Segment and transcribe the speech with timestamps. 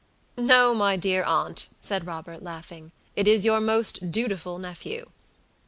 [0.35, 5.11] "No, my dear aunt," said Robert, laughing; "it is your most dutiful nephew."